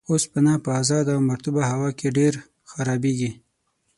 [0.09, 2.33] اوسپنه په ازاده او مرطوبه هوا کې ډیر
[2.71, 3.31] خرابیږي.